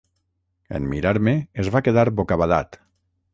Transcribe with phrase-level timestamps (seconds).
[0.79, 1.33] En mirar-me,
[1.65, 2.81] es va quedar bocabadat.